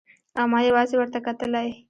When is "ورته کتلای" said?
0.97-1.69